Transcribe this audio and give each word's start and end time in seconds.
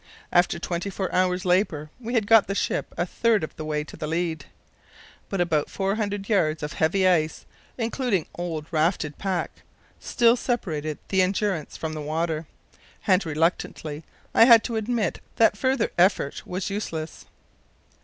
After 0.31 0.57
twenty 0.57 0.89
four 0.89 1.13
hours' 1.13 1.45
labour 1.45 1.91
we 1.99 2.15
had 2.15 2.25
got 2.25 2.47
the 2.47 2.55
ship 2.55 2.91
a 2.97 3.05
third 3.05 3.43
of 3.43 3.55
the 3.55 3.63
way 3.63 3.83
to 3.83 3.95
the 3.95 4.07
lead. 4.07 4.45
But 5.29 5.39
about 5.39 5.69
400 5.69 6.27
yards 6.27 6.63
of 6.63 6.73
heavy 6.73 7.07
ice, 7.07 7.45
including 7.77 8.25
old 8.33 8.65
rafted 8.71 9.19
pack, 9.19 9.61
still 9.99 10.35
separated 10.35 10.97
the 11.09 11.21
Endurance 11.21 11.77
from 11.77 11.93
the 11.93 12.01
water, 12.01 12.47
and 13.05 13.23
reluctantly 13.23 14.03
I 14.33 14.45
had 14.45 14.63
to 14.63 14.75
admit 14.75 15.19
that 15.35 15.55
further 15.55 15.91
effort 15.99 16.47
was 16.47 16.71
useless. 16.71 17.25